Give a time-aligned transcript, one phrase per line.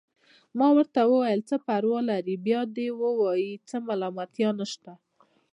[0.57, 4.91] ما ورته وویل: څه پروا لري، بیا دې ووايي، څه ملامتیا نشته.